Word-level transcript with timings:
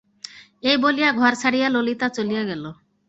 এই 0.63 0.77
বলিয়া 0.77 1.09
ঘর 1.11 1.33
ছাড়িয়া 1.41 1.67
ললিতা 1.69 2.07
চলিয়া 2.17 2.43
গেল। 2.43 2.63